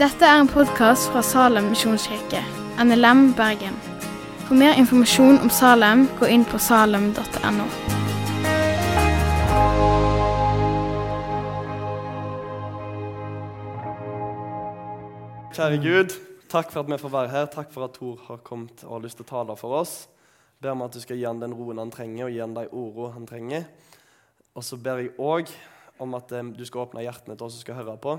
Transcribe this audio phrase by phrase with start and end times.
[0.00, 2.40] Dette er en podkast fra Salem misjonskirke,
[2.80, 3.74] NLM Bergen.
[4.46, 7.66] For mer informasjon om Salem, gå inn på salem.no.
[15.52, 16.14] Kjære Gud,
[16.48, 17.50] takk for at vi får være her.
[17.52, 20.08] Takk for at Tor har kommet og har lyst til å tale for oss.
[20.62, 22.64] Ber om at du skal gi han den roen han trenger, og gi han de
[22.72, 23.68] ordene han trenger.
[24.56, 25.52] Og så ber jeg òg
[26.00, 28.16] om at eh, du skal åpne hjertene til oss som skal høre på.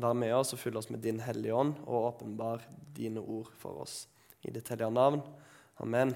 [0.00, 2.64] Vær med oss og fyll oss med din Hellige Ånd, og åpenbar
[2.96, 4.04] dine ord for oss.
[4.42, 5.22] I ditt hellige navn.
[5.80, 6.14] Amen.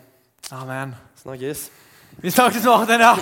[0.53, 0.95] Amen.
[1.17, 1.69] Snakkes.
[2.17, 3.01] Vi snakkes, Martin.
[3.01, 3.15] Ja.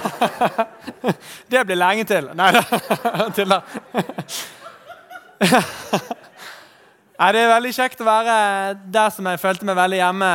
[1.50, 2.30] Det blir lenge til.
[2.34, 2.62] Nei da.
[3.36, 3.60] Tuller.
[7.16, 8.38] Nei, Det er veldig kjekt å være
[8.92, 10.30] der som jeg følte meg veldig hjemme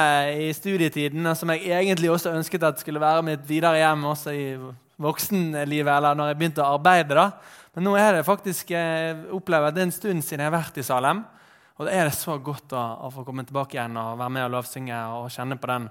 [0.46, 4.34] i studietiden, og som jeg egentlig også ønsket at skulle være mitt videre hjem også
[4.34, 4.46] i
[5.02, 7.18] voksenlivet, eller når jeg begynte å arbeide.
[7.18, 7.28] da.
[7.76, 10.58] Men nå er det faktisk eh, opplever at det er en stund siden jeg har
[10.58, 11.24] vært i Salem.
[11.80, 14.46] Og det er det så godt å, å få komme tilbake igjen og være med
[14.46, 15.88] og lovsynge og kjenne på den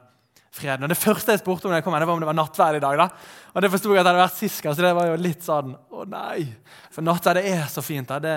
[0.55, 0.87] freden.
[0.87, 2.39] Og Det første jeg spurte om, da jeg kom her, det var om det var
[2.39, 3.01] nattverd i dag.
[3.01, 3.09] da.
[3.55, 5.75] Og det forsto jeg at det hadde vært sist så det var jo litt sånn
[5.75, 6.47] Å nei!
[6.95, 8.11] For nattverd er så fint.
[8.11, 8.21] da.
[8.23, 8.37] Det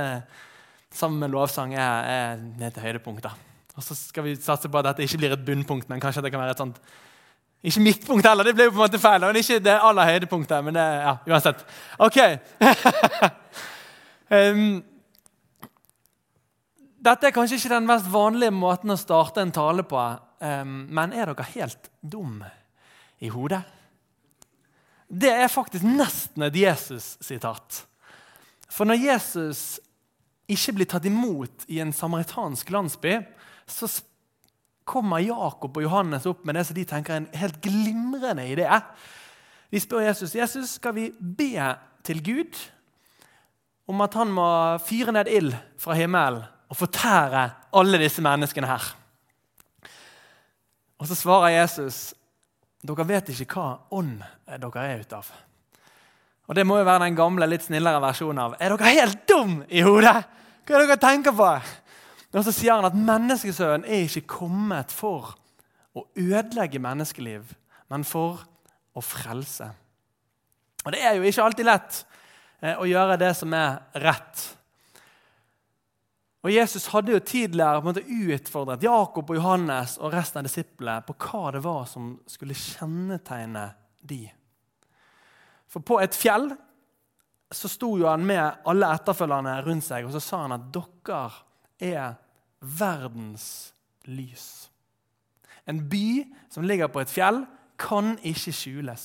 [0.94, 3.26] sammen med lovsang er, er et høydepunkt.
[3.26, 3.34] da.
[3.74, 6.34] Og så skal vi satse på at dette ikke blir et bunnpunkt, men kanskje det
[6.34, 6.80] kan være et sånt
[7.64, 9.24] Ikke midtpunkt heller, det ble jo på en måte feil.
[9.24, 10.64] Men ikke det aller høydepunktet.
[10.66, 11.64] men det, ja, uansett.
[11.98, 12.18] Ok.
[14.28, 14.66] um,
[17.08, 20.04] dette er kanskje ikke den mest vanlige måten å starte en tale på,
[20.44, 22.44] um, men er dere helt dum
[23.24, 23.64] i hodet?
[25.08, 27.84] Det er faktisk nesten et Jesus-sitat.
[28.72, 29.80] For når Jesus
[30.52, 33.20] ikke blir tatt imot i en samaritansk landsby,
[33.70, 33.88] så
[34.86, 38.68] kommer Jakob og Johannes opp med det som de tenker er en helt glimrende idé.
[39.72, 41.56] De spør Jesus Jesus, skal vi be
[42.04, 42.60] til Gud
[43.88, 44.48] om at han må
[44.84, 48.86] fyre ned ild fra himmelen og fortære alle disse menneskene her.
[51.00, 52.14] Og så svarer Jesus
[52.84, 55.28] dere vet ikke hva ånd dere er ute av.
[56.48, 59.62] Og Det må jo være den gamle, litt snillere versjonen av Er dere helt dum
[59.70, 60.18] i hodet?
[60.64, 61.48] Hva er det dere tenker på?
[62.34, 65.36] Og så sier han at menneskesønnen er ikke kommet for
[65.94, 67.54] å ødelegge menneskeliv,
[67.94, 68.42] men for
[68.98, 69.70] å frelse.
[70.84, 72.00] Og Det er jo ikke alltid lett
[72.62, 74.44] eh, å gjøre det som er rett.
[76.44, 80.50] Og Jesus hadde jo tidligere på en måte utfordret Jakob og Johannes og resten av
[80.50, 83.70] disiplene på hva det var som skulle kjennetegne
[84.04, 84.26] de.
[85.72, 86.50] For på et fjell
[87.54, 91.24] så sto jo han med alle etterfølgerne rundt seg, og så sa han at dere
[91.80, 92.20] er
[92.64, 93.74] verdens
[94.08, 94.70] lys.
[95.68, 97.44] En by som ligger på et fjell,
[97.80, 99.04] kan ikke skjules.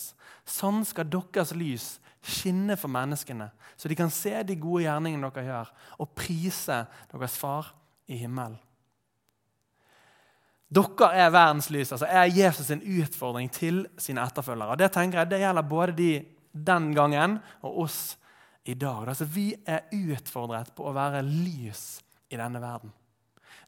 [0.49, 3.49] Sånn skal deres lys skinne for menneskene,
[3.79, 5.69] så de kan se de gode gjerningene dere gjør,
[6.03, 6.83] og prise
[7.13, 7.71] deres far
[8.11, 8.59] i himmelen.
[10.69, 11.95] Dere er verdens lys.
[11.95, 14.75] altså er Jesus sin utfordring til sine etterfølgere.
[14.75, 16.11] Og Det tenker jeg, det gjelder både de
[16.53, 18.19] den gangen og oss
[18.65, 19.09] i dag.
[19.09, 22.93] Altså, vi er utfordret på å være lys i denne verden.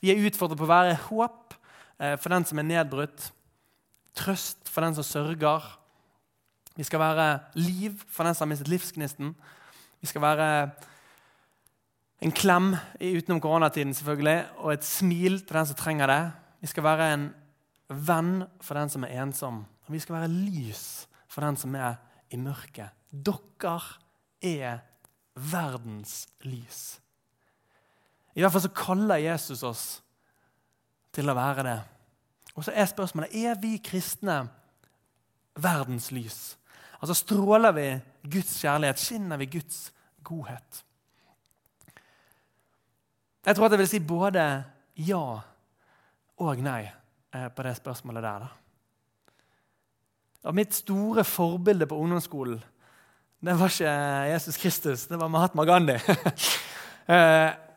[0.01, 1.55] Vi er utfordret på å være håp
[2.01, 3.31] eh, for den som er nedbrutt,
[4.17, 5.67] trøst for den som sørger,
[6.81, 7.27] vi skal være
[7.59, 9.35] liv for den som har mistet livsgnisten.
[10.01, 10.47] Vi skal være
[12.25, 16.23] en klem utenom koronatiden selvfølgelig, og et smil til den som trenger det.
[16.61, 17.27] Vi skal være en
[17.91, 18.33] venn
[18.65, 19.65] for den som er ensom.
[19.89, 20.85] Og vi skal være lys
[21.29, 21.99] for den som er
[22.31, 22.97] i mørket.
[23.11, 23.77] Dere
[24.41, 24.81] er
[25.35, 27.01] verdens lys.
[28.35, 29.85] I hvert fall så kaller Jesus oss
[31.15, 31.79] til å være det.
[32.55, 34.43] Og så er spørsmålet er vi kristne
[35.61, 36.39] verdens lys.
[37.01, 37.87] Altså Stråler vi
[38.31, 39.01] Guds kjærlighet?
[39.01, 39.91] Skinner vi Guds
[40.25, 40.85] godhet?
[43.47, 44.47] Jeg tror at jeg vil si både
[45.01, 45.23] ja
[46.41, 48.45] og nei eh, på det spørsmålet der.
[50.45, 52.61] Og mitt store forbilde på ungdomsskolen
[53.41, 53.93] det var ikke
[54.29, 55.97] Jesus Kristus, det var Mahatma Gandhi.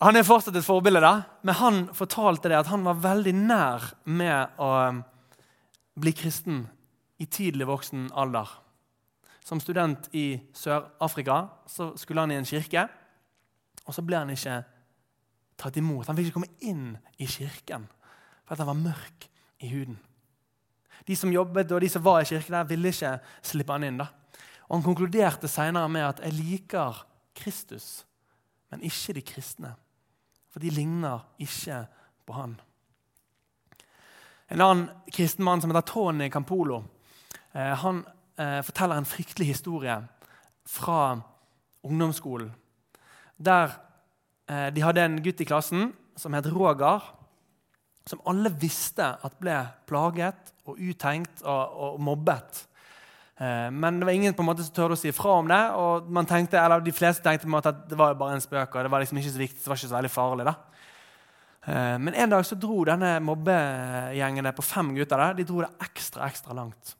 [0.00, 1.12] Han er fortsatt et forbilde, da,
[1.44, 4.70] men han fortalte det at han var veldig nær med å
[6.00, 6.62] bli kristen
[7.20, 8.48] i tidlig voksen alder.
[9.44, 12.86] Som student i Sør-Afrika så skulle han i en kirke.
[13.84, 14.60] Og så ble han ikke
[15.60, 16.06] tatt imot.
[16.08, 17.88] Han fikk ikke komme inn i kirken
[18.50, 19.26] fordi han var mørk
[19.62, 19.98] i huden.
[21.06, 23.12] De som jobbet og de som var i kirken, der ville ikke
[23.46, 24.00] slippe han inn.
[24.00, 24.08] da.
[24.66, 28.04] Og Han konkluderte senere med at 'jeg liker Kristus,
[28.70, 29.76] men ikke de kristne'.
[30.50, 31.84] For de ligner ikke
[32.26, 32.56] på han.
[34.50, 36.82] En annen kristen mann som heter Tony Campolo,
[37.52, 38.02] eh, han
[38.34, 39.94] eh, forteller en fryktelig historie
[40.66, 41.20] fra
[41.86, 42.50] ungdomsskolen.
[43.38, 43.76] Der
[44.50, 47.04] eh, de hadde en gutt i klassen som het Roger,
[48.10, 52.64] som alle visste at ble plaget og uthengt og, og mobbet.
[53.40, 55.60] Eh, men det var ingen på en måte som tørde å si ifra om det.
[55.80, 58.44] og man tenkte, eller De fleste tenkte på en måte at det var bare en
[58.44, 60.44] spøk og det var liksom ikke så viktig, det var ikke så veldig farlig.
[60.44, 60.54] da.
[61.64, 65.72] Eh, men en dag så dro denne mobbegjengene på fem gutter der, de dro det
[65.80, 66.96] ekstra ekstra langt.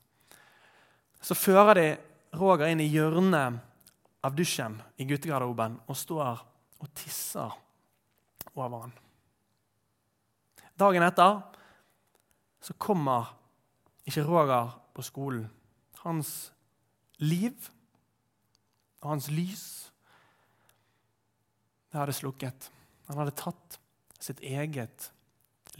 [1.20, 1.88] Så fører de
[2.40, 3.60] Roger inn i hjørnet
[4.24, 6.40] av dusjen i guttegarderoben og står
[6.80, 7.52] og tisser
[8.54, 8.92] over han.
[10.80, 11.40] Dagen etter
[12.64, 13.34] så kommer
[14.08, 15.48] ikke Roger på skolen.
[16.04, 16.52] Hans
[17.18, 17.70] liv
[19.00, 19.64] hans lys
[21.90, 22.68] det hadde slukket.
[23.10, 23.80] Han hadde tatt
[24.22, 25.08] sitt eget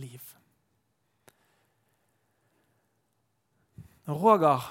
[0.00, 0.22] liv.
[4.11, 4.64] Roger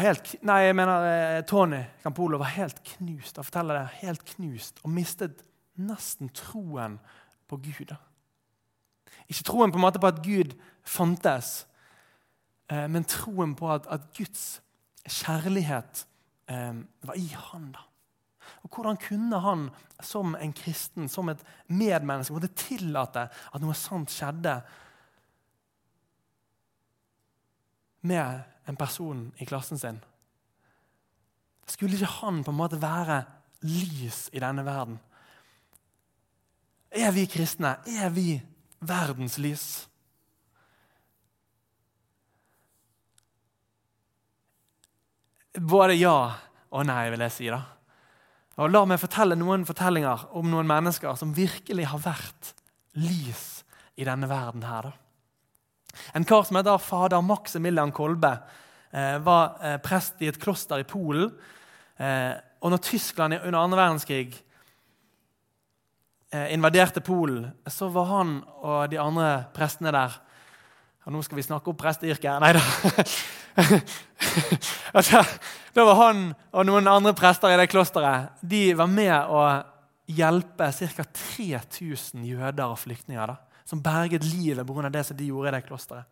[0.00, 4.80] helt, nei, jeg mener eh, Tony Campolo var helt knust Han forteller det, helt knust
[4.80, 5.42] og mistet
[5.76, 6.96] nesten troen
[7.50, 7.92] på Gud.
[9.28, 11.66] Ikke troen på en måte på at Gud fantes,
[12.72, 14.63] eh, men troen på at, at Guds
[15.08, 16.06] kjærlighet
[16.48, 17.72] eh, var i han.
[17.72, 17.84] da.
[18.62, 19.68] Og Hvordan kunne han
[20.02, 24.58] som en kristen, som et medmenneske, måtte tillate at noe sånt skjedde
[28.04, 30.00] med en person i klassen sin?
[31.66, 33.22] Skulle ikke han på en måte være
[33.64, 34.98] lys i denne verden?
[36.94, 37.78] Er vi kristne?
[37.88, 38.38] Er vi
[38.80, 39.88] verdens lys?
[45.54, 46.16] Både ja
[46.74, 47.46] og nei, vil jeg si.
[47.52, 47.60] da.
[48.58, 52.54] Og La meg fortelle noen fortellinger om noen mennesker som virkelig har vært
[52.98, 53.64] lys
[53.98, 54.62] i denne verden.
[54.62, 54.82] her.
[54.82, 54.92] da.
[56.14, 58.38] En kar som heter fader Maximilian Kolbe,
[58.92, 61.30] eh, var eh, prest i et kloster i Polen.
[61.98, 64.40] Eh, og når Tyskland under andre verdenskrig
[66.50, 70.16] invaderte Polen, så var han og de andre prestene der
[71.04, 72.40] og Nå skal vi snakke opp presteyrket.
[72.40, 72.62] Nei da.
[74.96, 75.20] altså,
[75.74, 76.24] da var han
[76.54, 79.44] og noen andre prester i det klosteret de var med å
[80.10, 81.06] hjelpe ca.
[81.36, 84.90] 3000 jøder og flyktninger da, som berget livet pga.
[84.90, 86.10] det som de gjorde i det klosteret.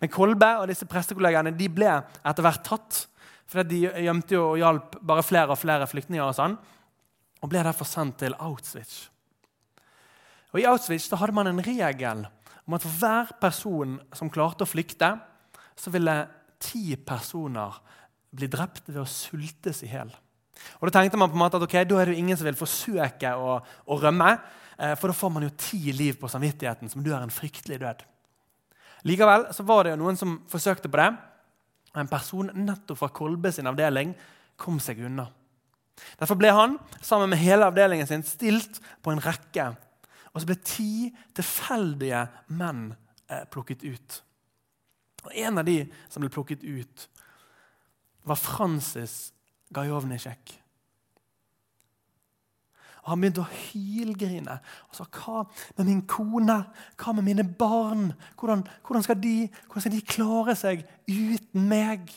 [0.00, 3.02] Men Kolbe og disse prestekollegene de ble etter hvert tatt.
[3.46, 6.24] For de gjemte jo og hjalp bare flere og flere flyktninger.
[6.24, 6.56] Og sånn,
[7.42, 9.06] og ble derfor sendt til Auschwitz.
[10.54, 12.24] Og I Auschwitz da hadde man en regel
[12.66, 15.12] om at for hver person som klarte å flykte,
[15.78, 16.14] så ville
[16.62, 17.76] ti personer
[18.36, 20.10] bli drept ved å sultes i hjel.
[20.80, 22.48] Og Da tenkte man på en måte at ok, da er det jo ingen som
[22.48, 24.36] vil forsøke å, å rømme.
[24.76, 28.04] Eh, for da får man jo ti liv på samvittigheten, som dør en fryktelig død.
[29.06, 31.10] Likevel så var det jo noen som forsøkte på det.
[31.94, 34.12] Og en person nettopp fra Kolbe sin avdeling
[34.60, 35.28] kom seg unna.
[36.20, 39.70] Derfor ble han sammen med hele avdelingen sin stilt på en rekke.
[40.34, 42.26] Og så ble ti tilfeldige
[42.58, 42.90] menn
[43.30, 44.20] eh, plukket ut.
[45.24, 47.08] Og En av de som ble plukket ut,
[48.26, 49.32] var Francis
[49.74, 50.54] Gajovnisjek.
[53.06, 54.58] Og Han begynte å hylgrine.
[54.88, 55.46] og sa, 'Hva
[55.78, 56.66] med min kone?
[56.98, 58.12] Hva med mine barn?
[58.36, 62.10] Hvordan, hvordan, skal de, hvordan, skal de, klare seg uten meg?'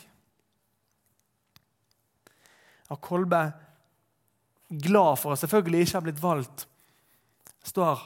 [2.89, 3.53] Og Kolbe,
[4.69, 6.67] glad for å selvfølgelig ikke ha blitt valgt,
[7.63, 8.01] står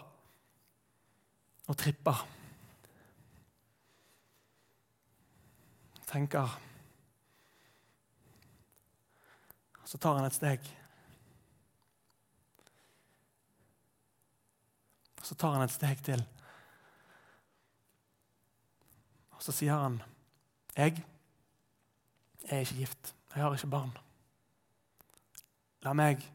[1.68, 2.28] og tripper.
[6.14, 6.60] Tenker
[9.86, 10.68] Så tar han et steg.
[15.22, 16.22] Så tar han et steg til.
[19.32, 20.02] Og så sier han,
[20.78, 21.06] 'Jeg
[22.46, 23.16] er ikke gift.
[23.36, 23.98] Jeg har ikke barn.'
[25.82, 26.32] La meg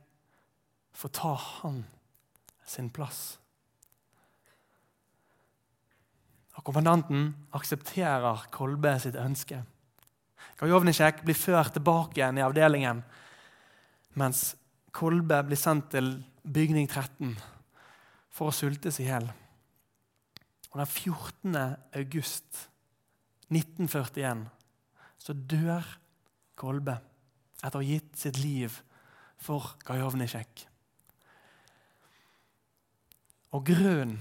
[0.92, 1.86] få ta han
[2.66, 3.38] sin plass.
[6.50, 9.62] Og Kommandanten aksepterer Kolbe sitt ønske.
[10.60, 13.00] Kajovnisjek blir ført tilbake igjen i avdelingen
[14.20, 14.50] mens
[14.92, 16.10] Kolbe blir sendt til
[16.42, 17.32] bygning 13
[18.34, 19.30] for å sultes i hjel.
[20.68, 21.56] Og den 14.
[22.02, 22.64] august
[23.48, 24.44] 1941
[25.24, 25.88] så dør
[26.58, 26.98] Kolbe
[27.62, 28.76] etter å ha gitt sitt liv
[29.40, 30.66] for Kajovnisjek.
[33.56, 34.18] Og grunnen,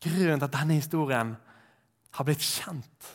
[0.00, 1.34] grunnen til at denne historien
[2.16, 3.10] har blitt kjent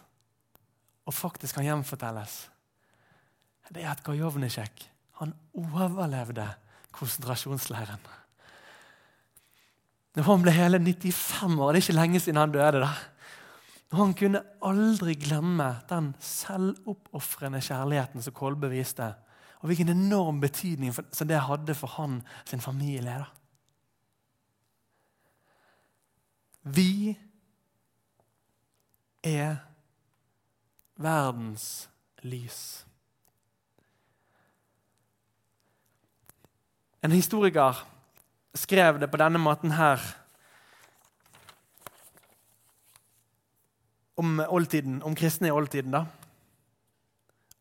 [1.05, 2.35] og faktisk kan gjenfortelles,
[3.73, 4.85] det er at Gajovnisjek
[5.57, 6.45] overlevde
[6.95, 8.01] konsentrasjonsleiren.
[10.15, 12.79] Når han ble hele 95 år, det er ikke lenge siden han døde.
[12.85, 12.91] da.
[13.91, 19.13] Og Han kunne aldri glemme den selvoppofrende kjærligheten som Kolbe viste.
[19.61, 23.17] Og hvilken enorm betydning som det hadde for han sin familie.
[23.19, 23.25] da.
[26.65, 27.13] Vi
[29.23, 29.55] er
[30.97, 31.89] verdens
[32.25, 32.85] lys.
[37.05, 37.85] En historiker
[38.57, 40.01] skrev det på denne måten her
[44.17, 45.91] om oldtiden, om kristne i oldtiden.
[45.91, 46.05] da.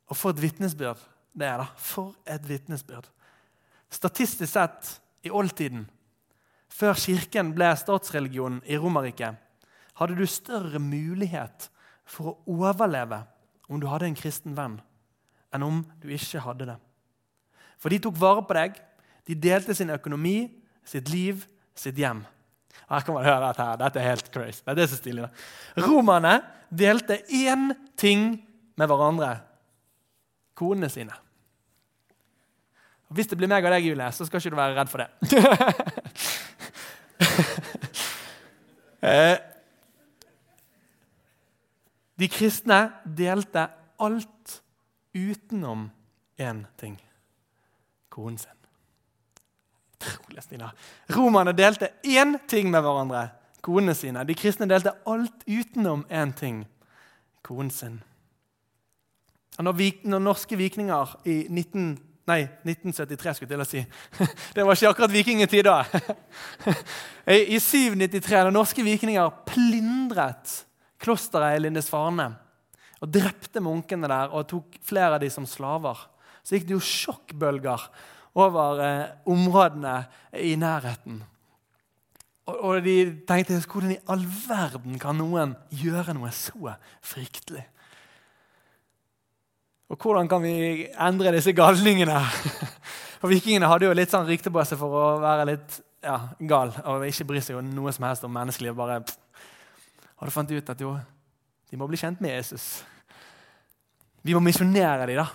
[0.07, 1.01] Og for et vitnesbyrd
[1.35, 1.57] det er.
[1.57, 1.67] da.
[1.77, 3.11] For et vitnesbyrd.
[3.91, 5.91] Statistisk sett i oldtiden,
[6.75, 9.39] før kirken ble statsreligionen i Romerriket,
[9.95, 11.69] hadde du større mulighet
[12.05, 13.23] for å overleve
[13.71, 14.81] om du hadde en kristen venn,
[15.55, 16.77] enn om du ikke hadde det.
[17.79, 18.79] For de tok vare på deg,
[19.25, 20.51] de delte sin økonomi,
[20.85, 21.47] sitt liv,
[21.79, 22.25] sitt hjem.
[22.91, 23.77] Her kan man høre Dette her.
[23.81, 24.63] Dette er helt crazy.
[24.67, 25.29] Det er så stilig.
[25.87, 26.35] Romerne
[26.69, 28.35] delte én ting
[28.77, 29.37] med hverandre
[30.59, 31.15] konene sine.
[33.09, 35.05] Og hvis det blir meg og deg, Julie, så skal ikke du være redd for
[35.05, 35.09] det.
[39.05, 39.37] Eh,
[42.17, 43.67] de kristne delte
[44.01, 44.55] alt
[45.13, 45.91] utenom
[46.41, 46.97] én ting
[48.15, 48.51] konen sin.
[49.95, 50.71] Utrolig Stina.
[51.11, 53.29] Romerne delte én ting med hverandre,
[53.65, 54.25] konene sine.
[54.25, 56.65] De kristne delte alt utenom én ting,
[57.43, 58.03] konen sin.
[59.59, 61.99] Når, norske vikninger i 19,
[62.31, 63.83] nei, 1973 skulle jeg til å si
[64.57, 65.83] Det var ikke akkurat vikingtid da.
[67.55, 70.57] I 793, når norske vikninger plyndret
[71.05, 72.31] klosteret i Lindesfarne
[73.05, 75.99] og drepte munkene der og tok flere av dem som slaver,
[76.45, 77.89] så gikk det jo sjokkbølger
[78.41, 79.95] over eh, områdene
[80.41, 81.21] i nærheten.
[82.45, 82.97] Og, og, de
[83.29, 87.65] tenkte hvordan i all verden kan noen gjøre noe så fryktelig?
[89.93, 92.21] Og hvordan kan vi endre disse galningene?
[93.21, 96.75] For Vikingene hadde jo litt sånn rykte på seg for å være litt ja, gal
[96.85, 98.75] og ikke bry seg om noe som helst om menneskeliv.
[98.77, 98.99] bare...
[100.19, 100.93] Og da fant de ut at jo,
[101.71, 102.85] de må bli kjent med Jesus.
[104.21, 105.23] Vi må misjonere dem.
[105.23, 105.27] da.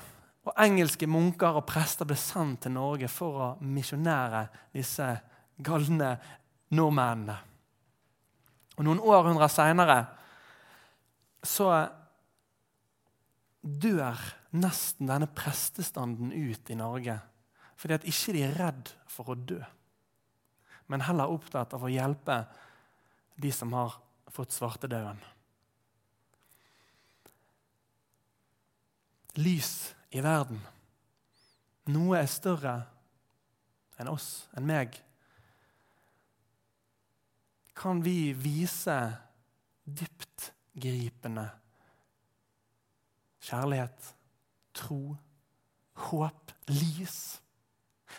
[0.45, 5.09] Og Engelske munker og prester ble sendt til Norge for å misjonere disse
[5.65, 6.13] galne
[6.77, 7.37] nordmennene.
[8.77, 9.99] Og Noen århundrer seinere
[11.43, 11.73] så
[13.59, 14.21] dør
[14.55, 17.19] nesten denne prestestanden ut i Norge.
[17.79, 19.59] Fordi at ikke de er redd for å dø,
[20.91, 22.41] men heller opptatt av å hjelpe
[23.39, 23.99] de som har
[24.33, 25.21] fått svartedauden.
[29.39, 30.59] Lys i verden.
[31.93, 32.73] Noe er større
[33.99, 34.97] enn oss, enn meg.
[37.79, 38.97] Kan vi vise
[39.87, 41.47] dyptgripende
[43.49, 44.13] kjærlighet,
[44.79, 45.17] tro,
[46.07, 47.19] håp, lys?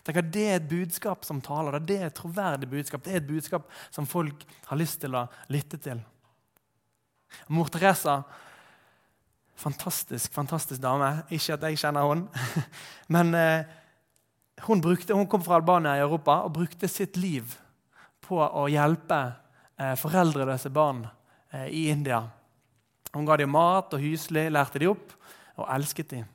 [0.05, 1.79] Tenk at Det er et budskap som taler.
[1.83, 3.03] Det er et troverdig budskap.
[3.05, 6.01] Det er et budskap som folk har lyst til å lytte til.
[7.49, 8.23] Mor Teresa
[9.61, 11.09] Fantastisk fantastisk dame.
[11.37, 12.45] Ikke at jeg kjenner henne.
[13.15, 13.67] Men eh,
[14.65, 17.59] hun, brukte, hun, kom fra Albania i Europa og brukte sitt liv
[18.25, 19.19] på å hjelpe
[19.77, 21.03] eh, foreldreløse barn
[21.53, 22.23] eh, i India.
[23.13, 25.13] Hun ga dem mat og husly, lærte dem opp
[25.61, 26.29] og elsket dem.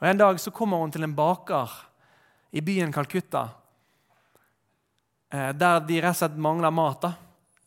[0.00, 1.70] Og En dag så kommer hun til en baker
[2.52, 3.48] i byen Calcutta,
[5.32, 7.02] eh, der de rett og slett mangler mat.
[7.02, 7.12] Da.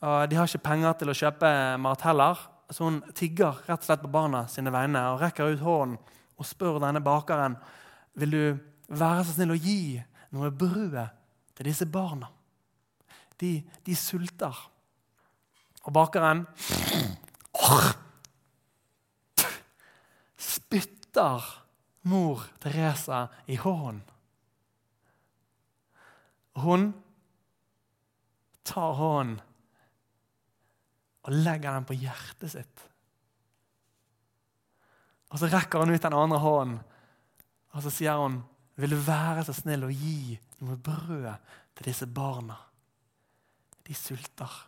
[0.01, 3.85] Og de har ikke penger til å kjøpe mat heller så hun tigger rett og
[3.85, 5.97] slett på barna sine vegne og rekker ut hånden
[6.39, 7.55] og spør denne bakeren
[8.17, 8.57] vil du
[8.93, 10.01] være så snill å gi
[10.33, 10.95] noe brød
[11.53, 12.27] til disse barna.
[13.37, 14.55] De, de sulter.
[15.85, 16.45] Og bakeren
[20.53, 21.62] spytter
[22.09, 24.03] mor Teresa i hånden.
[26.53, 26.91] Hun
[28.63, 29.39] tar hånden
[31.23, 32.83] og legger den på hjertet sitt.
[35.33, 36.81] Og Så rekker hun ut den andre hånden,
[37.73, 38.43] og så sier hun,
[38.75, 41.37] 'Vil du være så snill å gi noe brød
[41.75, 42.59] til disse barna?'
[43.83, 44.67] De sulter.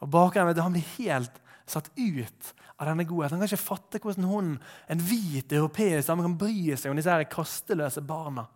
[0.00, 3.38] Og Bakeren han blir helt satt ut av denne godheten.
[3.38, 4.52] Han kan ikke fatte hvordan hun,
[4.90, 8.46] en hvit europeisk dame kan bry seg om disse her kasteløse barna.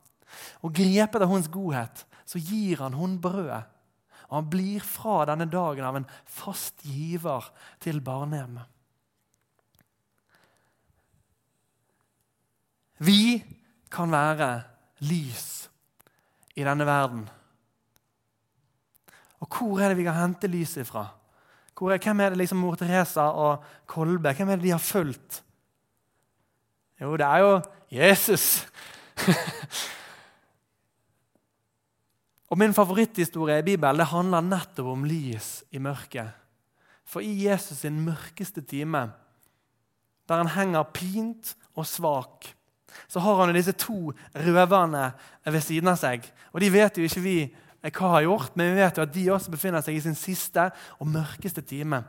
[0.67, 3.65] Og Grepet av hennes godhet så gir han hun brødet.
[4.27, 7.47] og han blir fra denne dagen av en fast giver
[7.79, 8.67] til barnehjemmet.
[12.99, 13.45] Vi
[13.93, 14.65] kan være
[15.05, 15.69] lys
[16.57, 17.27] i denne verden.
[19.45, 21.05] Og hvor er det vi kan hente lyset fra?
[21.77, 25.43] Er, hvem er det liksom mor Teresa og Kolbe hvem er det de har fulgt?
[27.01, 27.61] Jo, det er jo
[27.93, 28.67] Jesus.
[32.51, 36.33] og Min favoritthistorie i Bibelen det handler nettopp om lys i mørket.
[37.05, 39.11] For i Jesus sin mørkeste time,
[40.27, 42.49] der han henger pint og svak,
[43.09, 45.11] så har han disse to røverne
[45.45, 46.25] ved siden av seg.
[46.53, 47.39] Og De vet jo ikke vi
[47.95, 50.71] hva har gjort, men vi vet jo at de også befinner seg i sin siste
[50.99, 52.03] og mørkeste time.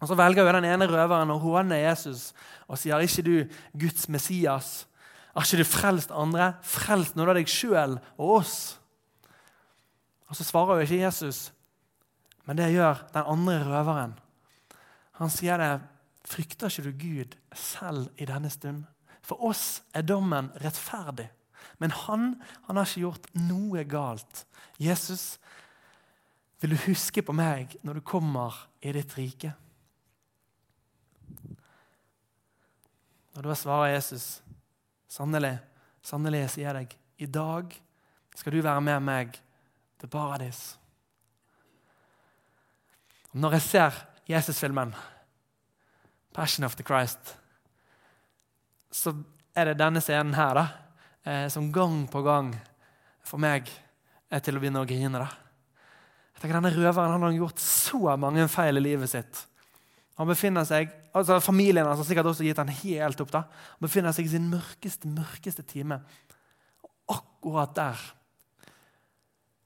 [0.00, 2.32] Og Så velger jo den ene røveren å håne Jesus
[2.68, 3.36] og sier ikke du
[3.72, 4.86] Guds Messias?
[5.34, 6.54] Har ikke du frelst andre?
[6.62, 8.56] Frelst noe av deg sjøl og oss?
[10.28, 11.52] Og Så svarer jo ikke Jesus,
[12.44, 14.14] men det gjør den andre røveren.
[15.20, 15.72] Han sier det,
[16.26, 18.84] frykter ikke du Gud selv i denne stund?
[19.24, 21.30] For oss er dommen rettferdig.
[21.78, 22.34] Men han,
[22.66, 24.44] han har ikke gjort noe galt.
[24.80, 25.38] Jesus,
[26.62, 29.52] vil du huske på meg når du kommer i ditt rike?
[33.34, 34.42] Og Da svarer Jesus,
[35.10, 35.56] sannelig,
[36.02, 37.74] sannelig, jeg sier deg, i dag
[38.34, 39.34] skal du være med meg
[39.98, 40.76] til paradis.
[43.34, 44.94] Når jeg ser Jesus-filmen,
[46.32, 47.36] 'Passion of the Christ',
[48.90, 49.14] så
[49.54, 50.66] er det denne scenen her da,
[51.24, 52.52] eh, som gang på gang
[53.24, 53.70] for meg
[54.30, 55.18] er til å begynne å grine.
[55.18, 55.28] da.
[56.34, 59.44] Jeg tenker Denne røveren han har gjort så mange feil i livet sitt.
[60.18, 63.32] Han befinner seg, altså Familien hans har sikkert også gitt han helt opp.
[63.34, 63.46] da.
[63.78, 66.00] Han befinner seg i sin mørkeste, mørkeste time.
[66.84, 68.04] Og akkurat der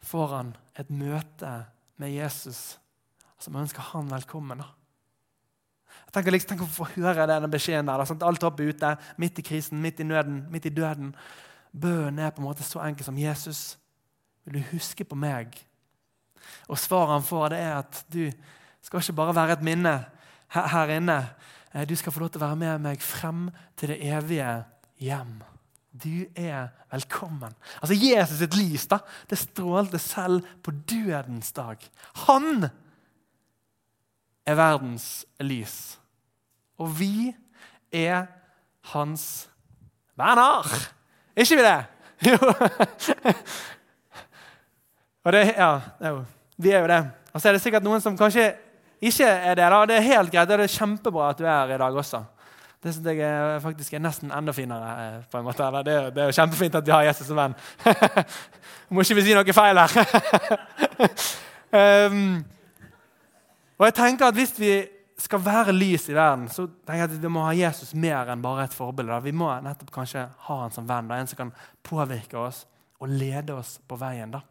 [0.08, 1.52] får han et møte
[2.00, 2.78] med Jesus
[3.38, 4.58] som ønsker han velkommen.
[4.62, 4.70] da.
[6.06, 8.00] Jeg tenker liksom, Tenk å få høre denne beskjeden der.
[8.00, 11.12] Da, alt oppe ute, midt i krisen, midt i nøden, midt i døden.
[11.72, 13.76] Bønnen er på en måte så enkel som Jesus.
[14.44, 15.56] Vil du huske på meg?
[16.68, 18.24] Og svaret han får, det er at du
[18.84, 19.94] skal ikke bare være et minne
[20.54, 21.18] her, her inne.
[21.74, 24.48] Eh, du skal få lov til å være med meg frem til det evige
[25.02, 25.38] hjem.
[25.92, 27.54] Du er velkommen.
[27.82, 31.82] Altså Jesus sitt lys da, det strålte selv på dødens dag.
[32.28, 32.68] Han
[34.48, 35.98] er verdens lys.
[36.78, 37.32] Og vi
[37.92, 38.28] er
[38.92, 39.48] hans
[40.16, 40.68] venner.
[41.38, 41.78] Ikke vi det?
[42.26, 42.38] Jo.
[45.24, 46.24] Og det, ja, jo,
[46.56, 47.10] vi er jo det.
[47.32, 48.48] Og så er det sikkert noen som kanskje
[48.98, 49.68] ikke er det.
[49.70, 49.84] da.
[49.86, 50.50] Det er helt greit.
[50.50, 52.22] og Det er kjempebra at du er her i dag også.
[52.82, 54.90] Det synes jeg faktisk er nesten enda finere.
[55.04, 55.62] Eh, på en måte.
[55.62, 57.54] Det, er, det er jo kjempefint at vi har Jesus som venn.
[58.90, 59.90] Må ikke vi si noe feil her.
[62.08, 62.44] um,
[63.78, 64.72] og jeg tenker at Hvis vi
[65.18, 68.42] skal være lys i verden, så tenker jeg at vi må ha Jesus mer enn
[68.42, 69.16] bare et forbilde.
[69.24, 71.50] Vi må nettopp kanskje ha han som venn, en som kan
[71.86, 72.62] påvirke oss
[73.02, 74.30] og lede oss på veien.
[74.30, 74.42] da.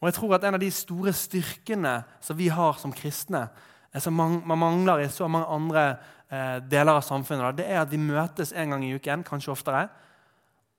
[0.00, 3.48] Og jeg tror at En av de store styrkene som vi har som kristne,
[3.92, 5.98] eh, som man mangler i så mange andre
[6.30, 9.88] eh, deler av samfunnet, det er at vi møtes en gang i uken, kanskje oftere.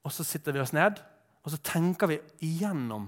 [0.03, 0.99] Og så sitter vi oss ned
[1.45, 3.05] og så tenker vi igjennom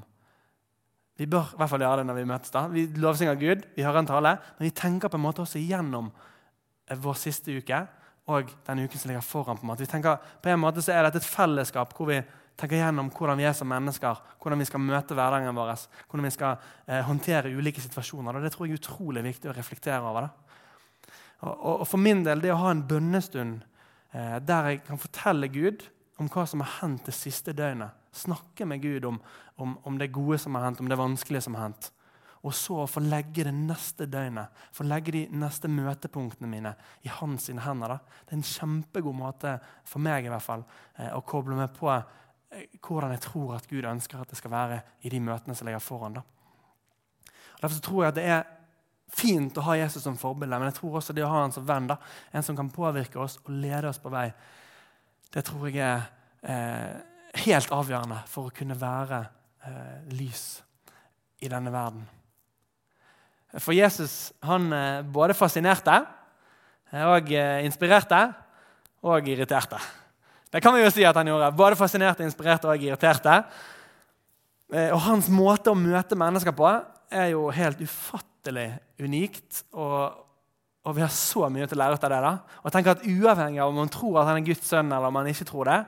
[1.18, 2.54] vi bør i hvert fall gjøre det når vi møtes.
[2.54, 2.66] da.
[2.70, 6.12] Vi lovsynger Gud, vi hører en tale, men vi tenker på en måte også igjennom
[6.88, 7.86] eh, vår siste uke
[8.28, 9.58] og den uken som ligger foran.
[9.58, 9.86] på en måte.
[9.86, 12.20] Vi tenker, på en måte så er dette et fellesskap hvor vi
[12.58, 15.74] tenker igjennom hvordan vi er som mennesker, hvordan vi skal møte hverdagen vår,
[16.10, 18.38] hvordan vi skal eh, håndtere ulike situasjoner.
[18.38, 20.30] Og det tror jeg er utrolig viktig å reflektere over.
[21.42, 23.62] Og, og, og, For min del, det å ha en bønnestund
[24.14, 25.86] eh, der jeg kan fortelle Gud
[26.18, 29.20] om hva som har hendt det siste døgnet, snakke med Gud om,
[29.62, 31.92] om, om det gode som har hendt, om det vanskelige som har hendt,
[32.46, 36.74] og så få legge det neste døgnet, få legge de neste møtepunktene mine
[37.06, 37.96] i hans hender.
[37.96, 38.22] Da.
[38.24, 40.66] Det er en kjempegod måte, for meg i hvert fall,
[40.98, 44.54] eh, å koble meg på eh, hvordan jeg tror at Gud ønsker at det skal
[44.54, 46.20] være i de møtene som ligger foran.
[46.20, 46.24] Da.
[47.58, 48.46] Og derfor tror jeg at det er
[49.18, 51.66] fint å ha Jesus som forbilde, men jeg tror også det å ha han som
[51.68, 51.98] venn, da,
[52.32, 54.30] en som kan påvirke oss og lede oss på vei,
[55.34, 56.06] det tror jeg er
[56.44, 59.24] eh, helt avgjørende for å kunne være
[59.68, 60.46] eh, lys
[61.44, 62.06] i denne verden.
[63.56, 65.96] For Jesus han eh, både fascinerte
[66.92, 68.20] eh, og eh, inspirerte
[69.08, 69.80] og irriterte.
[70.52, 71.52] Det kan vi jo si at han gjorde.
[71.56, 73.42] Både fascinerte, inspirerte og irriterte.
[74.68, 76.68] Og Hans måte å møte mennesker på
[77.12, 79.62] er jo helt ufattelig unikt.
[79.76, 80.27] Og,
[80.88, 82.22] og vi har så mye til å lære ut av det.
[82.24, 82.32] da.
[82.64, 85.18] Og tenk at Uavhengig av om man tror at han er Guds sønn eller om
[85.20, 85.82] man ikke tror det,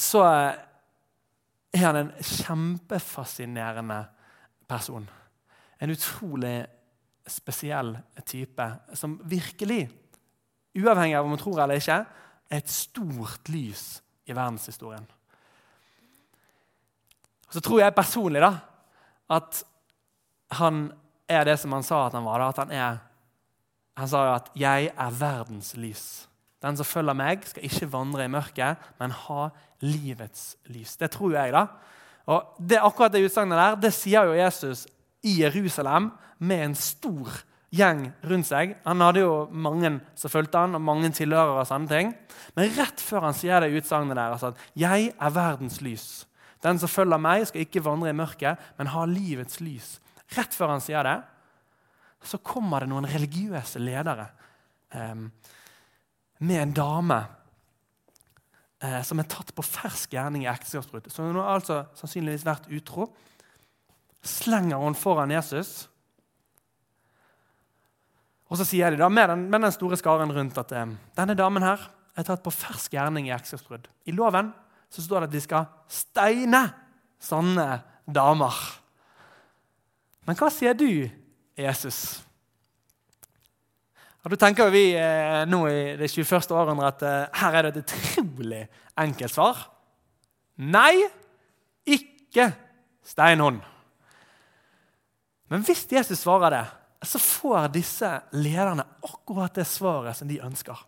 [0.00, 3.98] så er han en kjempefascinerende
[4.68, 5.08] person
[5.82, 6.66] en utrolig
[7.26, 9.88] spesiell type som virkelig,
[10.78, 11.96] uavhengig av om man tror eller ikke,
[12.46, 13.86] er et stort lys
[14.30, 15.08] i verdenshistorien.
[17.50, 18.52] Så tror jeg personlig da,
[19.34, 19.64] at
[20.60, 20.84] han
[21.26, 22.38] er det som han sa at han var.
[22.38, 23.02] Da, at han, er,
[23.96, 26.26] han sa jo at 'jeg er verdens lys'.
[26.62, 29.48] Den som følger meg, skal ikke vandre i mørket, men ha
[29.80, 30.96] livets lys.
[30.96, 31.66] Det tror jeg, da.
[32.26, 34.86] Og det, Akkurat det utsagnet der det sier jo Jesus
[35.26, 38.76] i Jerusalem med en stor gjeng rundt seg.
[38.86, 41.60] Han hadde jo mange som fulgte han, og mange tilhørere.
[41.60, 42.14] og sånne ting.
[42.54, 46.26] Men rett før han sier det utsagnet der, altså at 'Jeg er verdens lys'.
[46.62, 50.00] Den som følger meg, skal ikke vandre i mørket, men ha livets lys.
[50.36, 51.22] Rett før han sier det,
[52.26, 54.28] så kommer det noen religiøse ledere
[54.94, 55.14] eh,
[56.42, 57.18] med en dame
[58.82, 61.08] eh, som er tatt på fersk gjerning i ekteskapsbrudd.
[61.10, 63.08] Så hun har altså sannsynligvis vært utro.
[64.22, 65.88] Slenger hun foran Jesus.
[68.52, 71.38] Og så sier de da, med den, med den store skaren rundt at eh, denne
[71.38, 73.88] damen her er tatt på fersk gjerning i ekteskapsbrudd.
[74.08, 74.52] I loven
[74.92, 76.66] så står det at de skal steine
[77.22, 77.66] sånne
[78.04, 78.56] damer.
[80.28, 81.08] Men hva sier du,
[81.58, 82.22] Jesus?
[84.22, 86.52] Og Da tenker vi eh, nå i det 21.
[86.54, 88.62] århundre at eh, her er det et utrolig
[89.02, 89.64] enkelt svar.
[90.62, 90.94] Nei,
[91.82, 92.52] ikke
[93.02, 93.58] steinhånd.
[95.50, 96.64] Men hvis Jesus svarer det,
[97.02, 100.78] så får disse lederne akkurat det svaret som de ønsker.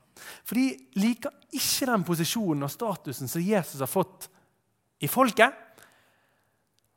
[0.46, 0.68] For de
[1.02, 4.28] liker ikke den posisjonen og statusen som Jesus har fått
[5.02, 5.63] i folket.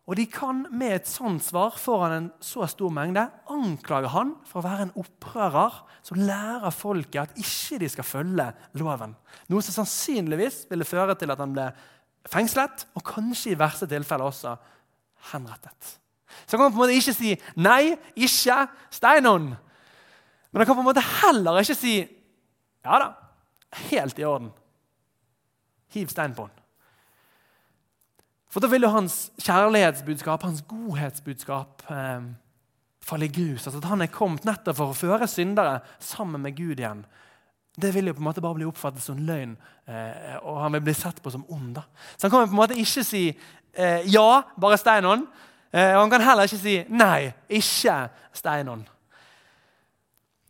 [0.07, 4.61] Og de kan med et sånt svar foran en så stor mengde anklage han for
[4.61, 8.45] å være en opprører som lærer folket at ikke de skal følge
[8.79, 9.17] loven.
[9.51, 11.67] Noe som sannsynligvis ville føre til at han ble
[12.31, 14.55] fengslet, og kanskje i verste tilfelle også
[15.33, 15.97] henrettet.
[16.45, 19.55] Så han kan på en måte ikke si 'nei, ikke Steinon'.
[20.51, 23.11] Men han kan på en måte heller ikke si 'ja da,
[23.91, 24.51] helt i orden'.
[25.91, 26.56] Hiv stein på han.
[28.51, 32.27] For da vil jo hans kjærlighetsbudskap, hans godhetsbudskap, eh,
[33.07, 33.67] falle i grus.
[33.67, 37.05] Altså at han er kommet nettopp for å føre syndere sammen med Gud igjen.
[37.77, 39.53] Det vil jo på en måte bare bli oppfattet som løgn,
[39.87, 41.75] eh, og han vil bli sett på som ond.
[41.75, 41.83] da.
[42.17, 43.27] Så han kan på en måte ikke si
[43.73, 45.27] eh, ja, bare Steinon.
[45.71, 48.87] Eh, og han kan heller ikke si nei, ikke Steinon.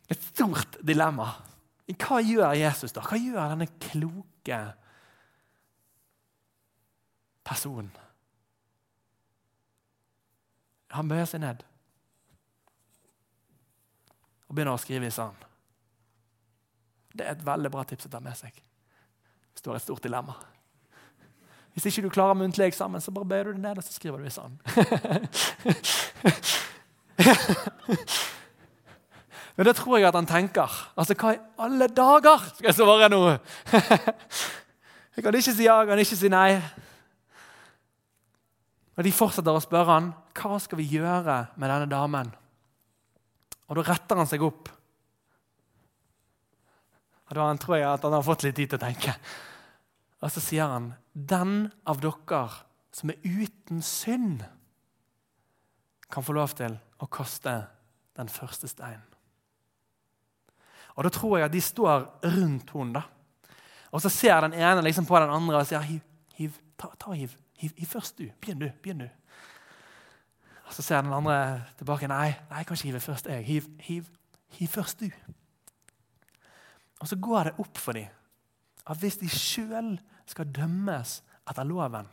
[0.08, 1.34] Et stort dilemma.
[1.98, 3.04] Hva gjør Jesus da?
[3.04, 4.60] Hva gjør denne kloke
[7.48, 7.90] personen?
[10.94, 11.64] Han bøyer seg ned
[14.48, 15.44] og begynner å skrive i sanden.
[17.12, 18.54] Det er et veldig bra tips å ta med seg
[19.58, 20.36] hvis du har et stort dilemma.
[21.74, 24.18] Hvis ikke du klarer muntlig eksamen, så bare bøyer du deg ned og så skriver
[24.22, 24.58] du i sanden.
[29.58, 30.70] Men det tror jeg at han tenker.
[30.94, 33.34] Altså, Hva i alle dager skal jeg svare nå?
[35.18, 36.62] jeg kan ikke si ja, jeg kan ikke si nei.
[38.98, 42.32] Og De fortsetter å spørre han, hva skal vi gjøre med denne damen.
[43.70, 44.72] Og Da retter han seg opp.
[47.28, 49.14] Og Da tror jeg at han har fått litt tid til å tenke.
[50.18, 54.44] Og så sier han, 'Den av dere som er uten synd,
[56.10, 57.68] kan få lov til å kaste
[58.16, 59.14] den første steinen.'
[60.96, 63.04] Og Da tror jeg at de står rundt henne.
[63.92, 66.00] Og så ser den ene liksom på den andre og sier,
[66.38, 68.28] 'Hiv, ta, ta hiv, hiv, hiv først, du.
[68.40, 68.70] Begynn, du.
[68.82, 69.08] begynn du.'
[70.68, 72.08] Og Så ser den andre tilbake.
[72.08, 73.26] 'Nei, nei jeg kan ikke hive først.
[73.26, 73.44] jeg.
[73.44, 74.06] Hiv, hiv,
[74.48, 75.10] hiv først, du.'
[77.00, 78.06] Og så går det opp for dem
[78.88, 81.18] at hvis de sjøl skal dømmes
[81.50, 82.06] etter loven,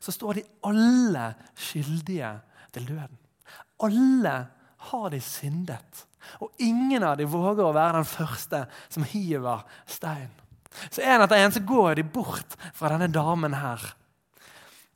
[0.00, 2.30] så står de alle skyldige
[2.72, 3.18] til døden.
[3.84, 4.34] Alle
[4.88, 6.06] har de syndet.
[6.40, 10.32] Og ingen av dem våger å være den første som hiver stein.
[10.90, 13.82] Så en etter en så går de bort fra denne damen her.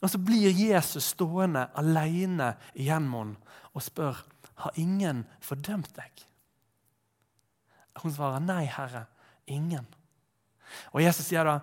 [0.02, 4.16] Og så blir Jesus stående alene igjen med henne og spør
[4.58, 6.24] har ingen fordømt deg.
[8.02, 9.04] Hun svarer nei, Herre,
[9.46, 9.86] ingen.
[10.92, 11.58] Og Jesus sier da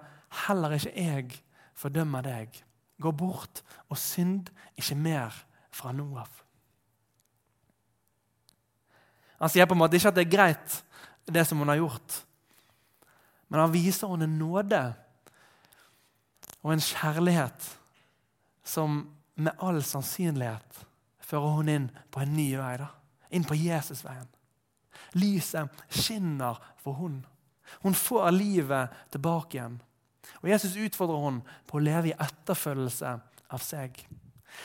[0.45, 1.41] heller ikke jeg
[1.75, 2.56] fordømmer deg.
[3.01, 5.36] Gå bort og synd ikke mer
[5.75, 6.32] fra nå av.
[9.43, 10.78] Han sier på en måte ikke at det er greit,
[11.28, 12.21] det som hun har gjort.
[13.47, 14.81] Men han viser henne en nåde
[16.65, 17.67] og en kjærlighet
[18.65, 19.03] som
[19.36, 20.81] med all sannsynlighet
[21.25, 22.75] fører hun inn på en ny vei.
[22.81, 22.89] da.
[23.29, 24.27] Inn på Jesusveien.
[25.13, 27.19] Lyset skinner for hun.
[27.84, 29.79] Hun får livet tilbake igjen.
[30.41, 33.15] Og Jesus utfordrer hun på å leve i etterfølgelse
[33.53, 33.97] av seg.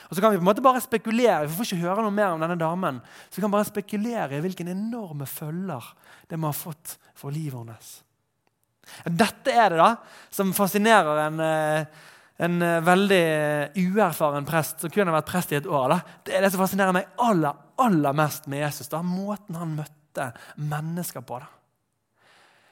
[0.09, 2.35] Og så kan Vi på en måte bare spekulere vi får ikke høre noe mer
[2.35, 5.83] om denne damen, så vi kan bare spekulere i hvilken enorme følger
[6.31, 7.89] det må ha fått for livet hennes.
[9.05, 9.91] Dette er det da
[10.35, 12.09] som fascinerer en, eh,
[12.47, 13.25] en eh, veldig
[13.77, 15.95] uerfaren prest som kun har vært prest i et år.
[15.95, 16.19] Da.
[16.25, 18.91] Det er det som fascinerer meg aller, aller mest med Jesus.
[18.93, 21.41] da, Måten han møtte mennesker på.
[21.43, 21.60] da.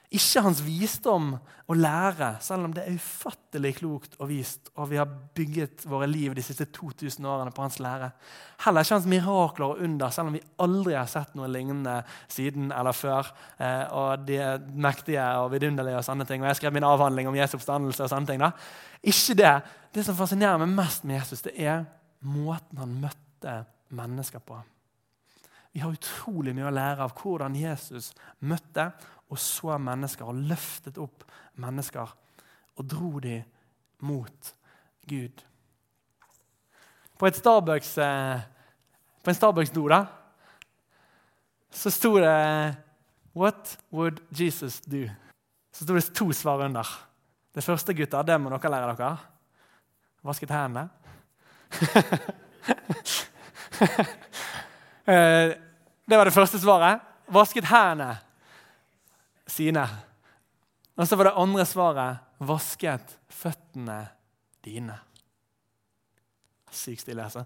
[0.09, 1.35] Ikke hans visdom
[1.69, 6.07] og lære, selv om det er ufattelig klokt og vist, og vi har bygget våre
[6.09, 8.09] liv de siste 2000 årene på hans lære.
[8.65, 12.73] Heller ikke hans mirakler og under, selv om vi aldri har sett noe lignende siden
[12.73, 13.29] eller før.
[13.61, 14.41] Eh, og de
[14.81, 16.41] mektige og vidunderlige og sånne ting.
[16.41, 18.41] Og jeg skrev min avhandling om Jesu oppstandelse og sånne ting.
[18.41, 18.55] da.
[19.05, 19.55] Ikke det.
[19.93, 21.85] Det som fascinerer meg mest med Jesus, det er
[22.25, 23.61] måten han møtte
[23.93, 24.57] mennesker på.
[25.77, 28.89] Vi har utrolig mye å lære av hvordan Jesus møtte
[29.29, 31.25] og så mennesker og løftet opp
[31.61, 32.15] mennesker
[32.79, 33.43] og dro dem
[34.07, 34.53] mot
[35.09, 35.43] Gud.
[37.19, 38.41] På, et Starbucks, eh,
[39.25, 39.89] på en Starbucks-do
[41.71, 42.77] så sto det
[43.35, 45.11] 'What would Jesus do?'
[45.73, 47.07] Så sto det to svar under.
[47.55, 49.19] Det første gutter, det må dere lære dere.
[50.23, 50.89] Vasket hendene.
[55.09, 55.55] Eh,
[56.09, 57.01] det var det første svaret.
[57.33, 58.19] Vasket hendene
[59.59, 59.85] sine.
[60.99, 64.01] Og så var det andre svaret vasket føttene
[64.65, 64.97] dine.
[66.71, 67.45] Sykt stille, altså.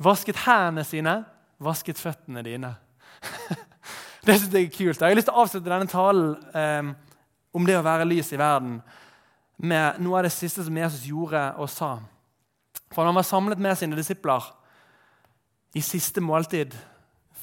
[0.00, 1.18] Vasket hendene sine,
[1.60, 2.72] vasket føttene dine.
[4.26, 5.00] det syns jeg er kult.
[5.00, 6.92] Jeg har lyst til å avslutte denne talen eh,
[7.52, 8.80] om det å være lys i verden
[9.60, 11.98] med noe av det siste som Jesus gjorde og sa.
[12.90, 14.48] For han var samlet med sine disipler
[15.76, 16.74] i siste måltid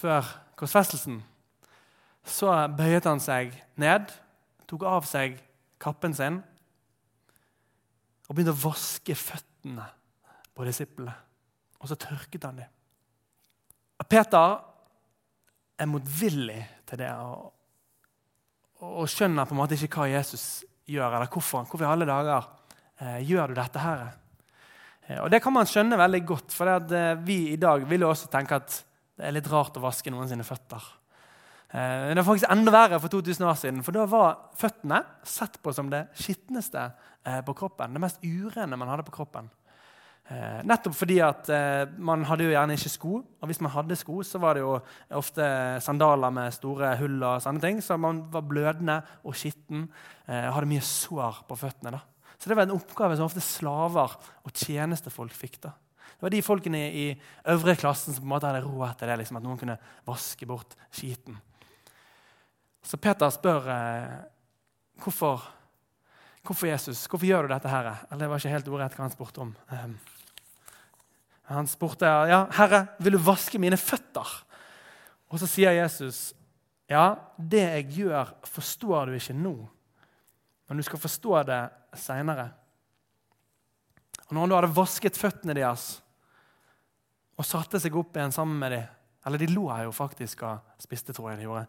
[0.02, 0.26] før
[0.58, 1.22] korsfestelsen
[2.32, 4.12] så bøyet han seg ned,
[4.68, 5.38] tok av seg
[5.82, 6.42] kappen sin
[8.28, 9.86] og begynte å vaske føttene
[10.58, 11.14] på disiplene.
[11.80, 12.74] Og så tørket han dem.
[14.08, 14.58] Peter
[15.78, 17.52] er motvillig til det og,
[18.84, 21.66] og, skjønner på en måte ikke hva Jesus gjør, eller hvorfor.
[21.68, 22.48] Hvorfor i alle dager
[23.02, 24.06] eh, gjør du dette her?
[25.08, 28.06] Eh, og Det kan man skjønne veldig godt, for at, eh, vi i dag vil
[28.06, 28.80] jo også tenke at
[29.18, 30.84] det er litt rart å vaske noen sine føtter.
[31.68, 35.60] Eh, det var faktisk enda verre for 2000 år siden, for da var føttene sett
[35.60, 36.84] på som det skitneste
[37.28, 37.96] eh, på kroppen.
[37.96, 39.50] Det mest urene man hadde på kroppen.
[40.32, 41.50] Eh, nettopp fordi at
[42.04, 44.78] man hadde jo gjerne ikke sko, og hvis man hadde sko, så var det jo
[45.20, 45.48] ofte
[45.84, 49.90] sandaler med store hull, og sånne ting, så man var blødende og skitten
[50.28, 51.96] og hadde mye sår på føttene.
[51.96, 52.02] da.
[52.38, 55.62] Så det var en oppgave som ofte slaver og tjenestefolk fikk.
[55.64, 55.72] da.
[56.18, 57.06] Det var de folkene i
[57.48, 60.48] øvre klassen som på en måte hadde råd til det, liksom, at noen kunne vaske
[60.50, 61.40] bort skiten.
[62.88, 64.12] Så Peter spør eh,
[65.04, 65.44] hvorfor,
[66.48, 67.90] hvorfor Jesus, hvorfor gjør du dette her?
[68.08, 69.52] Eller Det var ikke helt ordrett hva han spurte om.
[69.76, 69.90] Eh,
[71.52, 74.44] han spurte ja, 'Herre, vil du vaske mine føtter?'
[75.28, 76.34] Og så sier Jesus,
[76.88, 79.56] 'Ja, det jeg gjør, forstår du ikke nå,
[80.68, 82.54] men du skal forstå det seinere.'
[84.28, 86.02] Og når han da hadde vasket føttene deres
[87.38, 88.84] og satte seg opp igjen sammen med dem
[89.28, 91.68] Eller de lå her jo faktisk og spiste, tror jeg de gjorde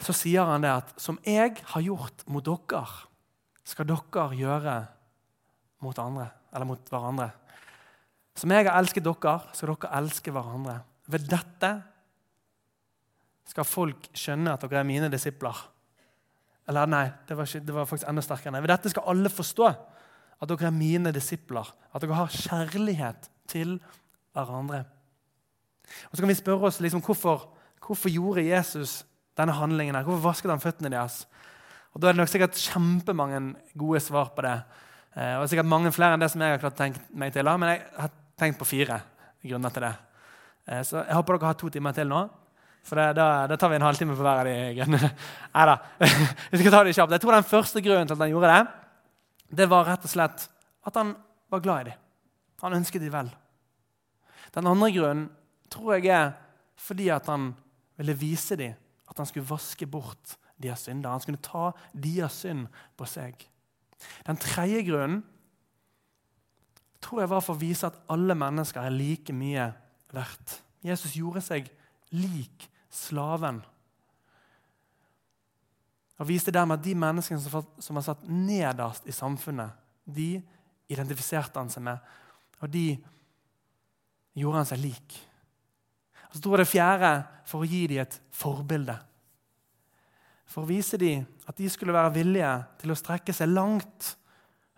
[0.00, 2.84] så sier han det at som jeg har gjort mot dere,
[3.66, 4.76] skal dere gjøre
[5.84, 7.30] mot andre, eller mot hverandre.
[8.36, 10.80] Som jeg har elsket dere, skal dere elske hverandre.
[11.10, 11.72] Ved dette
[13.50, 15.58] skal folk skjønne at dere er mine disipler.
[16.70, 18.60] Eller nei, det var, ikke, det var faktisk enda sterkere.
[18.62, 21.68] Ved dette skal alle forstå at dere er mine disipler.
[21.92, 23.76] At dere har kjærlighet til
[24.36, 24.84] hverandre.
[26.10, 27.48] Og Så kan vi spørre oss liksom, hvorfor,
[27.82, 29.00] hvorfor gjorde Jesus
[29.40, 29.96] denne handlingen.
[29.96, 30.06] her?
[30.06, 31.24] Hvorfor vasket han føttene deres?
[31.94, 34.58] Og Da er det nok sikkert kjempemange gode svar på det.
[35.16, 37.44] Eh, og sikkert mange flere enn det som jeg har klart tenkt meg til.
[37.44, 39.00] Men jeg har tenkt på fire
[39.42, 39.94] grunner til det.
[40.68, 42.28] Eh, så jeg håper dere har to timer til nå.
[42.86, 45.10] For det, da, da, tar vi en halvtime på hver av de grunnene.
[45.56, 45.76] Nei da.
[46.52, 47.16] Vi skal ta det kjapt.
[47.16, 48.62] Jeg tror den første grunnen til at han gjorde det,
[49.60, 50.46] det var rett og slett
[50.86, 51.12] at han
[51.50, 51.98] var glad i dem.
[52.62, 53.32] Han ønsket dem vel.
[54.54, 55.26] Den andre grunnen
[55.70, 56.32] tror jeg er
[56.80, 57.50] fordi at han
[58.00, 58.78] ville vise dem
[59.20, 61.12] han skulle vaske bort deres synder.
[61.14, 63.36] Han skulle ta deres synd på seg.
[64.26, 65.22] Den tredje grunnen
[67.00, 69.70] tror jeg var for å vise at alle mennesker er like mye
[70.12, 70.58] verdt.
[70.84, 71.68] Jesus gjorde seg
[72.16, 73.62] lik slaven.
[76.20, 79.72] Og viste dermed at de menneskene som var satt nederst i samfunnet,
[80.04, 80.34] de
[80.90, 82.00] identifiserte han seg med,
[82.60, 82.84] og de
[84.36, 85.16] gjorde han seg lik.
[86.28, 87.12] Og så tror jeg det fjerde
[87.48, 88.98] for å gi dem et forbilde.
[90.50, 94.14] For å vise dem at de skulle være villige til å strekke seg langt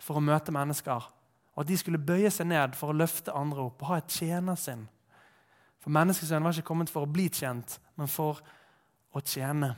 [0.03, 1.07] for å møte mennesker.
[1.53, 4.13] Og at de skulle bøye seg ned for å løfte andre opp og ha et
[4.13, 4.85] tjenersinn.
[5.83, 8.41] For menneskesønnen var ikke kommet for å bli tjent, men for
[9.13, 9.73] å tjene.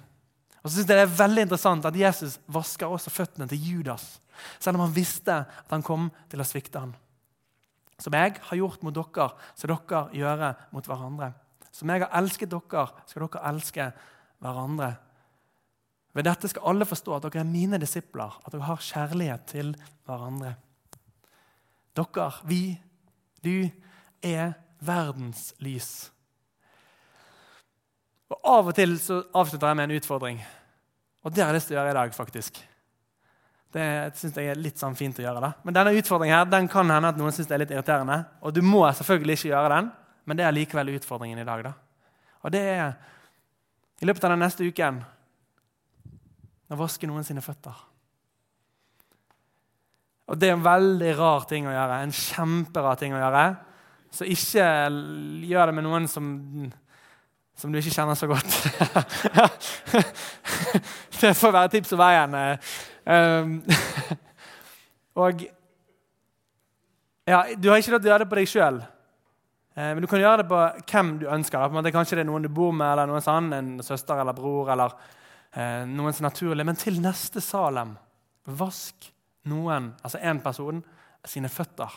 [0.65, 4.21] Og så synes jeg Det er veldig interessant at Jesus vasker også føttene til Judas,
[4.59, 6.95] selv om han visste at han kom til å svikte ham.
[7.99, 11.33] Som jeg har gjort mot dere, skal dere gjøre mot hverandre.
[11.71, 13.91] Som jeg har elsket dere, skal dere elske
[14.43, 14.95] hverandre.
[16.15, 19.73] Ved dette skal alle forstå at dere er mine disipler, at dere har kjærlighet til
[20.07, 20.55] hverandre.
[21.99, 22.61] Dere, vi,
[23.43, 23.67] du,
[24.23, 25.91] er verdens lys.
[28.31, 30.39] Og Av og til så avslutter jeg med en utfordring.
[31.25, 32.15] Og det har jeg lyst til å gjøre i dag.
[32.15, 32.63] faktisk.
[33.75, 35.41] Det synes jeg er litt sånn fint å gjøre.
[35.41, 35.53] da.
[35.65, 38.25] Men denne utfordringen her, den kan hende at noen synes det er litt irriterende.
[38.43, 39.91] Og du må selvfølgelig ikke gjøre den,
[40.25, 41.65] men det er likevel utfordringen i dag.
[41.65, 41.73] da.
[42.43, 42.95] Og det er
[44.01, 45.03] i løpet av den neste uken
[46.73, 47.75] å vaske noen sine føtter.
[50.25, 52.01] Og det er en veldig rar ting å gjøre.
[52.01, 53.45] En kjemperar ting å gjøre.
[54.15, 54.69] Så ikke
[55.45, 56.31] gjør det med noen som,
[57.59, 58.57] som du ikke kjenner så godt.
[61.21, 62.39] det får være tips og veien.
[63.05, 63.59] Um,
[65.27, 65.45] og
[67.25, 68.81] ja, Du har ikke lov til å gjøre det på deg sjøl.
[69.75, 70.61] Eh, men du kan gjøre det på
[70.93, 71.77] hvem du ønsker.
[71.91, 74.71] Kanskje det er noen du bor med, eller noen sånn, en søster eller bror.
[74.73, 75.23] eller eh,
[75.55, 76.65] noen som naturlig.
[76.67, 77.95] Men til neste Salem,
[78.45, 79.11] vask
[79.51, 80.81] noen, altså én person,
[81.25, 81.93] sine føtter.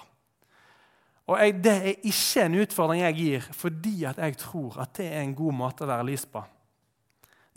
[1.27, 5.09] Og jeg, Det er ikke en utfordring jeg gir fordi at jeg tror at det
[5.11, 6.43] er en god måte å være lys på.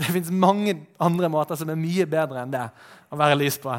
[0.01, 2.65] Det fins mange andre måter som er mye bedre enn det
[3.13, 3.75] å være lys på.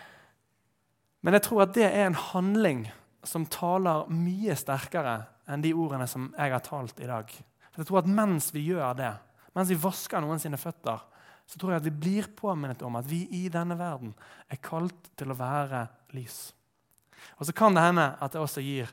[1.22, 2.86] Men jeg tror at det er en handling
[3.28, 5.18] som taler mye sterkere
[5.50, 7.28] enn de ordene som jeg har talt i dag.
[7.76, 9.12] Jeg tror at Mens vi gjør det,
[9.56, 11.00] mens vi vasker noen sine føtter,
[11.50, 14.12] så tror jeg at vi blir påminnet om at vi i denne verden
[14.46, 15.84] er kalt til å være
[16.14, 16.52] lys.
[17.40, 18.90] Og så kan det hende at det også gir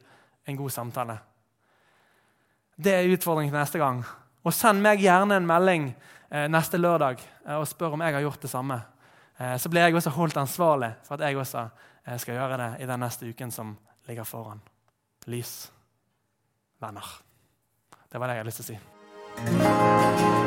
[0.47, 1.17] en god samtale.
[2.75, 4.01] Det er utfordringen til neste gang.
[4.45, 8.25] Og send meg gjerne en melding eh, neste lørdag eh, og spør om jeg har
[8.25, 8.79] gjort det samme.
[9.37, 12.71] Eh, så blir jeg også holdt ansvarlig for at jeg også eh, skal gjøre det
[12.81, 13.77] i den neste uken som
[14.09, 14.61] ligger foran.
[15.27, 15.71] Lys.
[16.81, 17.15] Venner.
[18.07, 20.46] Det var det jeg hadde lyst til å si.